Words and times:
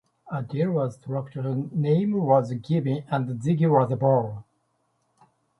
A 0.31 0.41
deal 0.41 0.71
was 0.71 0.95
struck, 0.95 1.35
a 1.35 1.53
name 1.71 2.13
was 2.13 2.51
given 2.53 3.03
and 3.11 3.39
Ziggy 3.39 3.69
was 3.69 3.95
born. 3.99 4.43